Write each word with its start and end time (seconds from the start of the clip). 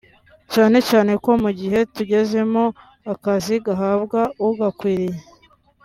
cyane 0.53 0.77
cyane 0.89 1.11
ko 1.23 1.31
mu 1.43 1.51
gihe 1.59 1.79
tugezemo 1.95 2.63
akazi 3.13 3.55
gahabwa 3.65 4.21
ugakwiriye 4.47 5.19